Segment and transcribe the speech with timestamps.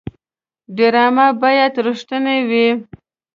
[0.75, 2.67] ډرامه باید رښتینې وي